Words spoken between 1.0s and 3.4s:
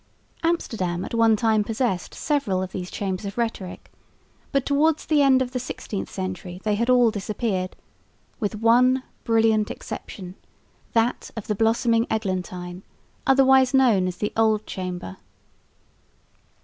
at one time possessed several of these Chambers of